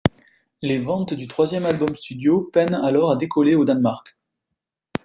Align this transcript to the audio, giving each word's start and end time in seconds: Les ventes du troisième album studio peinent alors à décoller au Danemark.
Les 0.63 0.79
ventes 0.79 1.13
du 1.13 1.27
troisième 1.27 1.67
album 1.67 1.95
studio 1.95 2.41
peinent 2.51 2.73
alors 2.73 3.11
à 3.11 3.15
décoller 3.17 3.53
au 3.53 3.65
Danemark. 3.65 4.17